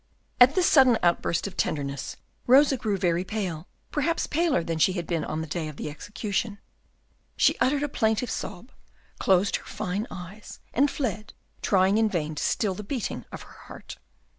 At 0.39 0.55
this 0.55 0.67
sudden 0.67 0.97
outburst 1.03 1.45
of 1.45 1.55
tenderness, 1.55 2.17
Rosa 2.47 2.75
grew 2.75 2.97
very 2.97 3.23
pale, 3.23 3.67
perhaps 3.91 4.25
paler 4.25 4.63
than 4.63 4.79
she 4.79 4.93
had 4.93 5.05
been 5.05 5.23
on 5.23 5.41
the 5.41 5.45
day 5.47 5.67
of 5.67 5.75
the 5.77 5.91
execution. 5.91 6.57
She 7.37 7.55
uttered 7.59 7.83
a 7.83 7.87
plaintive 7.87 8.31
sob, 8.31 8.71
closed 9.19 9.57
her 9.57 9.65
fine 9.65 10.07
eyes, 10.09 10.59
and 10.73 10.89
fled, 10.89 11.33
trying 11.61 11.99
in 11.99 12.09
vain 12.09 12.33
to 12.33 12.41
still 12.43 12.73
the 12.73 12.83
beating 12.83 13.25
of 13.31 13.43
her 13.43 13.53
heart. 13.67 13.99